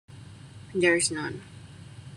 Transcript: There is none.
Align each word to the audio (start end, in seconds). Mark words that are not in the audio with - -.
There 0.73 0.95
is 0.95 1.11
none. 1.11 1.43